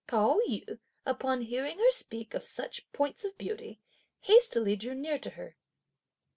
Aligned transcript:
Pao 0.07 0.39
yü, 0.49 0.79
upon 1.05 1.41
hearing 1.41 1.77
her 1.77 1.91
speak 1.91 2.33
of 2.33 2.43
such 2.43 2.91
points 2.91 3.23
of 3.23 3.37
beauty, 3.37 3.79
hastily 4.21 4.75
drew 4.75 4.95
near 4.95 5.19
to 5.19 5.29
her. 5.29 5.57